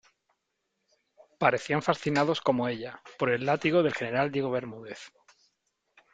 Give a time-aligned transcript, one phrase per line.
[1.37, 5.11] parecían fascinados como ella, por el látigo del general Diego Bermúdez.